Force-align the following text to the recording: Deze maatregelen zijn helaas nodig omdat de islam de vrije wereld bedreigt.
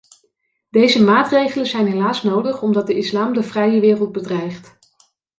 Deze 0.69 1.03
maatregelen 1.03 1.65
zijn 1.67 1.87
helaas 1.87 2.23
nodig 2.23 2.61
omdat 2.61 2.87
de 2.87 2.97
islam 2.97 3.33
de 3.33 3.43
vrije 3.43 3.79
wereld 3.79 4.11
bedreigt. 4.11 4.77